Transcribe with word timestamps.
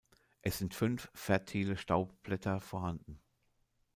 Es 0.41 0.57
sind 0.57 0.73
fünf 0.73 1.11
fertile 1.13 1.77
Staubblätter 1.77 2.59
vorhanden. 2.59 3.19